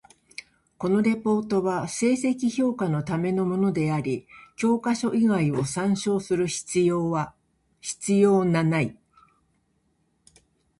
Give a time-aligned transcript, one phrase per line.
[0.79, 8.97] このレポートは成績評価のためのものであり、教科書以外を参照する必要なない。